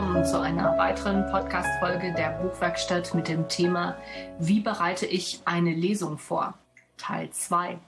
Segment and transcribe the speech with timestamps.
[0.00, 3.98] willkommen zu einer weiteren Podcast-Folge der Buchwerkstatt mit dem Thema
[4.38, 6.58] Wie bereite ich eine Lesung vor?
[6.96, 7.78] Teil 2.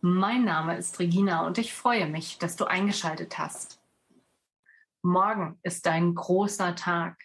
[0.00, 3.82] Mein Name ist Regina und ich freue mich, dass du eingeschaltet hast.
[5.02, 7.22] Morgen ist dein großer Tag.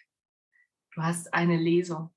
[0.94, 2.10] Du hast eine Lesung.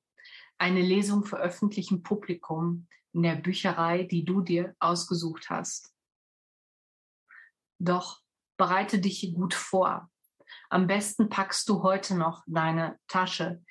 [0.57, 5.93] Eine Lesung für öffentlichen Publikum in der Bücherei, die du dir ausgesucht hast.
[7.79, 8.19] Doch
[8.57, 10.09] bereite dich gut vor.
[10.73, 13.61] Am besten packst du heute noch deine Tasche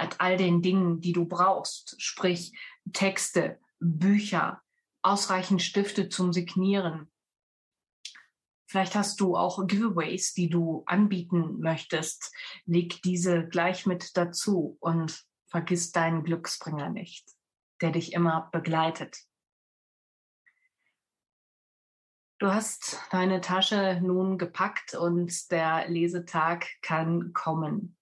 [0.00, 2.58] mit all den Dingen, die du brauchst, sprich
[2.90, 4.62] Texte, Bücher,
[5.02, 7.12] ausreichend Stifte zum Signieren.
[8.66, 12.34] Vielleicht hast du auch Giveaways, die du anbieten möchtest.
[12.64, 17.28] Leg diese gleich mit dazu und vergiss deinen Glücksbringer nicht,
[17.82, 19.18] der dich immer begleitet.
[22.40, 27.96] Du hast deine Tasche nun gepackt und der Lesetag kann kommen.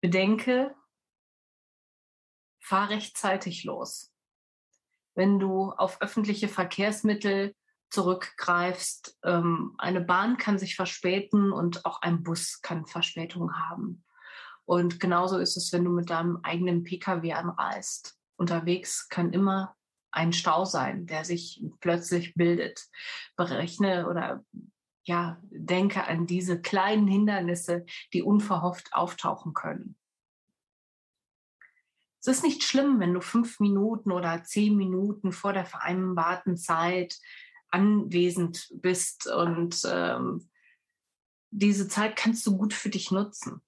[0.00, 0.74] Bedenke,
[2.58, 4.10] fahr rechtzeitig los.
[5.14, 7.54] Wenn du auf öffentliche Verkehrsmittel
[7.90, 14.02] zurückgreifst, ähm, eine Bahn kann sich verspäten und auch ein Bus kann Verspätung haben.
[14.64, 18.18] Und genauso ist es, wenn du mit deinem eigenen Pkw anreist.
[18.36, 19.76] Unterwegs kann immer
[20.12, 22.88] ein Stau sein, der sich plötzlich bildet.
[23.36, 24.44] Berechne oder
[25.04, 29.96] ja, denke an diese kleinen Hindernisse, die unverhofft auftauchen können.
[32.20, 37.18] Es ist nicht schlimm, wenn du fünf Minuten oder zehn Minuten vor der vereinbarten Zeit
[37.70, 40.50] anwesend bist und ähm,
[41.50, 43.62] diese Zeit kannst du gut für dich nutzen.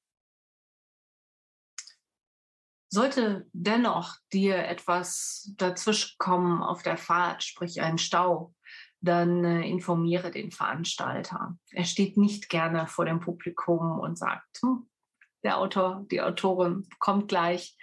[2.94, 8.53] Sollte dennoch dir etwas dazwischenkommen auf der Fahrt, sprich ein Stau,
[9.00, 11.56] dann äh, informiere den Veranstalter.
[11.70, 14.91] Er steht nicht gerne vor dem Publikum und sagt, hm,
[15.42, 17.78] der Autor, die Autorin kommt gleich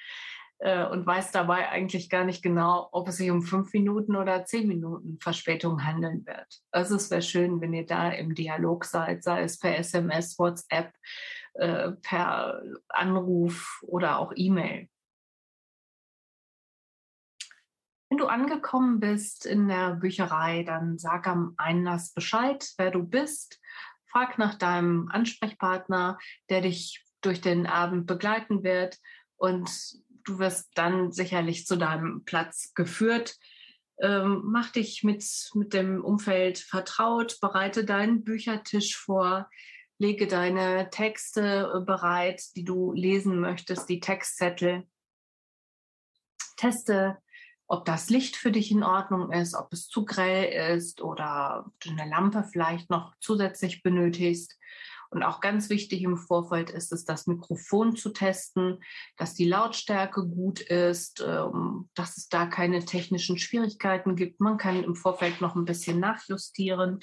[0.59, 4.45] äh, und weiß dabei eigentlich gar nicht genau, ob es sich um fünf Minuten oder
[4.45, 6.61] zehn Minuten Verspätung handeln wird.
[6.69, 10.93] Also es wäre schön, wenn ihr da im Dialog seid, sei es per SMS, WhatsApp,
[11.55, 14.87] äh, per Anruf oder auch E-Mail.
[18.09, 23.59] Wenn du angekommen bist in der Bücherei, dann sag am Einlass Bescheid, wer du bist.
[24.07, 26.17] Frag nach deinem Ansprechpartner,
[26.49, 28.97] der dich durch den Abend begleiten wird
[29.37, 29.69] und
[30.23, 33.37] du wirst dann sicherlich zu deinem Platz geführt.
[34.01, 39.47] Ähm, mach dich mit, mit dem Umfeld vertraut, bereite deinen Büchertisch vor,
[39.99, 44.87] lege deine Texte bereit, die du lesen möchtest, die Textzettel.
[46.55, 47.17] Teste
[47.69, 51.91] ob das Licht für dich in Ordnung ist, ob es zu grell ist oder du
[51.91, 54.57] eine Lampe vielleicht noch zusätzlich benötigst.
[55.11, 58.83] Und auch ganz wichtig im Vorfeld ist es, das Mikrofon zu testen,
[59.17, 64.39] dass die Lautstärke gut ist, ähm, dass es da keine technischen Schwierigkeiten gibt.
[64.39, 66.99] Man kann im Vorfeld noch ein bisschen nachjustieren.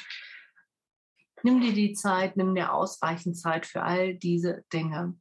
[1.44, 5.16] Nimm dir die Zeit, nimm dir ausreichend Zeit für all diese Dinge.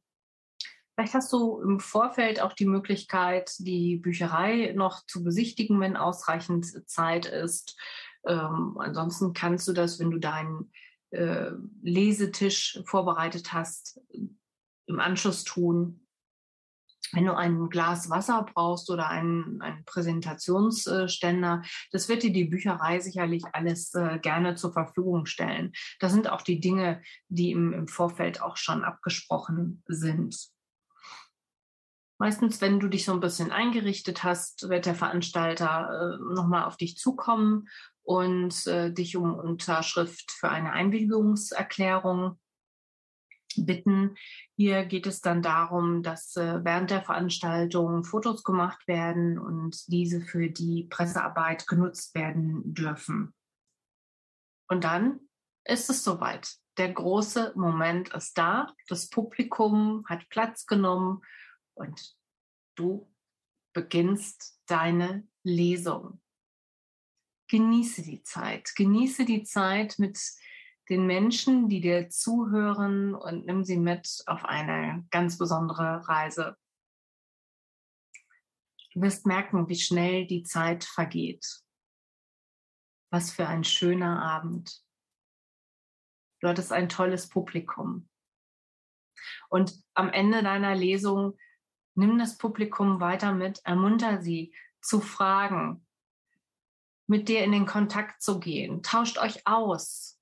[0.96, 6.88] Vielleicht hast du im Vorfeld auch die Möglichkeit, die Bücherei noch zu besichtigen, wenn ausreichend
[6.88, 7.78] Zeit ist.
[8.26, 10.72] Ähm, ansonsten kannst du das, wenn du deinen
[11.10, 11.50] äh,
[11.82, 14.00] Lesetisch vorbereitet hast,
[14.86, 16.00] im Anschluss tun.
[17.12, 23.00] Wenn du ein Glas Wasser brauchst oder einen, einen Präsentationsständer, das wird dir die Bücherei
[23.00, 25.72] sicherlich alles äh, gerne zur Verfügung stellen.
[26.00, 30.55] Das sind auch die Dinge, die im, im Vorfeld auch schon abgesprochen sind.
[32.18, 36.76] Meistens, wenn du dich so ein bisschen eingerichtet hast, wird der Veranstalter äh, nochmal auf
[36.76, 37.68] dich zukommen
[38.02, 42.38] und äh, dich um Unterschrift für eine Einwilligungserklärung
[43.56, 44.16] bitten.
[44.56, 50.20] Hier geht es dann darum, dass äh, während der Veranstaltung Fotos gemacht werden und diese
[50.20, 53.34] für die Pressearbeit genutzt werden dürfen.
[54.68, 55.20] Und dann
[55.64, 56.50] ist es soweit.
[56.78, 58.72] Der große Moment ist da.
[58.88, 61.22] Das Publikum hat Platz genommen
[61.76, 62.16] und
[62.74, 63.12] du
[63.72, 66.20] beginnst deine Lesung.
[67.48, 68.74] Genieße die Zeit.
[68.74, 70.18] Genieße die Zeit mit
[70.88, 76.56] den Menschen, die dir zuhören und nimm sie mit auf eine ganz besondere Reise.
[78.92, 81.46] Du wirst merken, wie schnell die Zeit vergeht.
[83.10, 84.82] Was für ein schöner Abend.
[86.40, 88.08] Du hattest ein tolles Publikum.
[89.48, 91.36] Und am Ende deiner Lesung
[91.96, 95.84] Nimm das Publikum weiter mit, ermunter sie zu fragen,
[97.08, 100.16] mit dir in den Kontakt zu gehen, tauscht euch aus,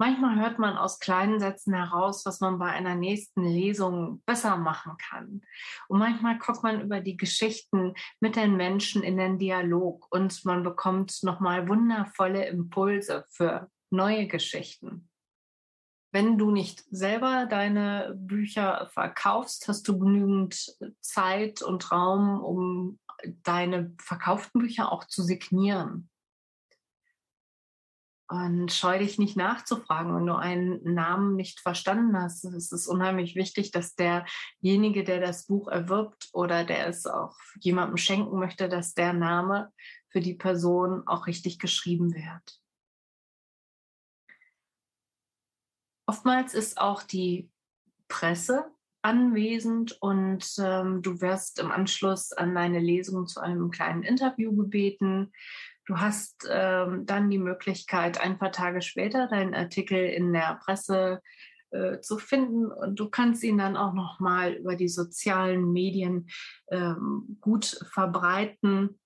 [0.00, 4.96] Manchmal hört man aus kleinen Sätzen heraus, was man bei einer nächsten Lesung besser machen
[4.96, 5.42] kann.
[5.88, 10.62] Und manchmal kommt man über die Geschichten mit den Menschen in den Dialog und man
[10.62, 15.10] bekommt nochmal wundervolle Impulse für neue Geschichten.
[16.18, 22.98] Wenn du nicht selber deine Bücher verkaufst, hast du genügend Zeit und Raum, um
[23.44, 26.10] deine verkauften Bücher auch zu signieren.
[28.26, 32.44] Und scheu dich nicht nachzufragen, wenn du einen Namen nicht verstanden hast.
[32.46, 37.96] Es ist unheimlich wichtig, dass derjenige, der das Buch erwirbt oder der es auch jemandem
[37.96, 39.70] schenken möchte, dass der Name
[40.08, 42.60] für die Person auch richtig geschrieben wird.
[46.08, 47.50] Oftmals ist auch die
[48.08, 48.64] Presse
[49.02, 55.30] anwesend und ähm, du wirst im Anschluss an deine Lesung zu einem kleinen Interview gebeten.
[55.84, 61.20] Du hast ähm, dann die Möglichkeit, ein paar Tage später deinen Artikel in der Presse
[61.72, 66.30] äh, zu finden und du kannst ihn dann auch noch mal über die sozialen Medien
[66.70, 68.98] ähm, gut verbreiten.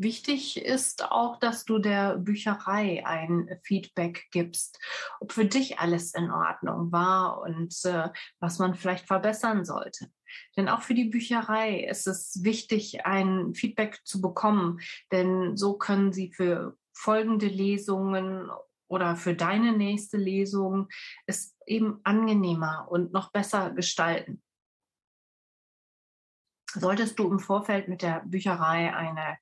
[0.00, 4.78] Wichtig ist auch, dass du der Bücherei ein Feedback gibst,
[5.18, 8.08] ob für dich alles in Ordnung war und äh,
[8.38, 10.08] was man vielleicht verbessern sollte.
[10.56, 14.78] Denn auch für die Bücherei ist es wichtig, ein Feedback zu bekommen,
[15.10, 18.50] denn so können sie für folgende Lesungen
[18.88, 20.88] oder für deine nächste Lesung
[21.26, 24.42] es eben angenehmer und noch besser gestalten.
[26.72, 29.38] Solltest du im Vorfeld mit der Bücherei eine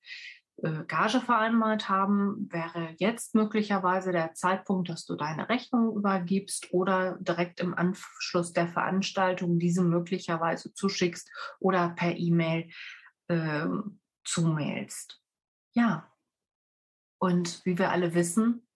[0.62, 7.61] Gage vereinbart haben, wäre jetzt möglicherweise der Zeitpunkt, dass du deine Rechnung übergibst oder direkt
[7.61, 11.31] im Anschluss der Veranstaltung diese möglicherweise zuschickst
[11.61, 12.70] oder per E-Mail
[13.29, 13.67] äh,
[14.25, 15.23] zumailst.
[15.75, 16.11] Ja.
[17.19, 18.67] Und wie wir alle wissen,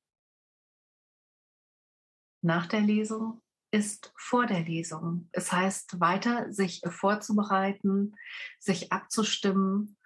[2.43, 5.29] nach der Lesung ist vor der Lesung.
[5.33, 8.17] Es heißt weiter, sich vorzubereiten,
[8.59, 9.97] sich abzustimmen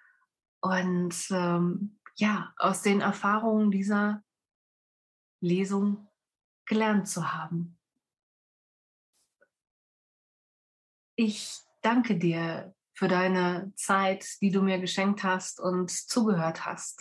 [0.64, 4.22] und ähm, ja, aus den Erfahrungen dieser
[5.40, 6.08] Lesung
[6.64, 7.78] gelernt zu haben.
[11.16, 16.98] Ich danke dir für deine Zeit, die du mir geschenkt hast und zugehört hast.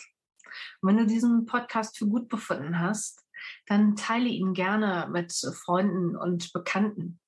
[0.82, 3.26] Und wenn du diesen Podcast für gut befunden hast,
[3.68, 5.34] dann teile ihn gerne mit
[5.64, 7.22] Freunden und Bekannten.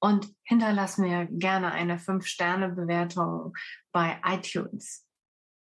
[0.00, 3.54] Und hinterlass mir gerne eine 5-Sterne-Bewertung
[3.90, 5.05] bei iTunes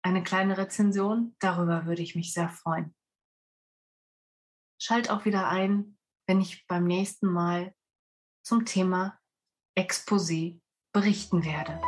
[0.02, 2.94] eine kleine Rezension, darüber würde ich mich sehr freuen.
[4.80, 7.74] Schalt auch wieder ein, wenn ich beim nächsten Mal
[8.44, 9.18] zum Thema
[9.78, 10.60] Exposé
[10.92, 11.80] berichten werde.